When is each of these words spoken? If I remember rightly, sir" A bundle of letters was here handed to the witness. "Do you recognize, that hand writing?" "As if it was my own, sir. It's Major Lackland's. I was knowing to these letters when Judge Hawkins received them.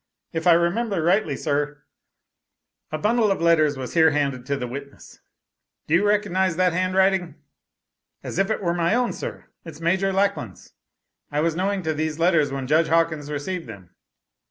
If 0.33 0.47
I 0.47 0.53
remember 0.53 1.03
rightly, 1.03 1.35
sir" 1.37 1.83
A 2.91 2.97
bundle 2.97 3.31
of 3.31 3.39
letters 3.39 3.77
was 3.77 3.93
here 3.93 4.09
handed 4.09 4.47
to 4.47 4.57
the 4.57 4.65
witness. 4.65 5.19
"Do 5.85 5.93
you 5.93 6.03
recognize, 6.07 6.55
that 6.55 6.73
hand 6.73 6.95
writing?" 6.95 7.35
"As 8.23 8.39
if 8.39 8.49
it 8.49 8.63
was 8.63 8.75
my 8.75 8.95
own, 8.95 9.13
sir. 9.13 9.45
It's 9.63 9.79
Major 9.79 10.11
Lackland's. 10.11 10.73
I 11.31 11.41
was 11.41 11.55
knowing 11.55 11.83
to 11.83 11.93
these 11.93 12.17
letters 12.17 12.51
when 12.51 12.65
Judge 12.65 12.87
Hawkins 12.87 13.29
received 13.29 13.67
them. 13.67 13.91